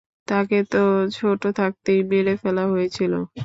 [0.27, 0.81] তাকে তো
[1.17, 3.13] ছোট থাকতেই মেরে ফেলা হয়েছিল।